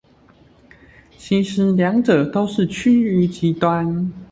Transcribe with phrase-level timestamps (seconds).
[1.15, 4.11] 其實兩者都是趨於極端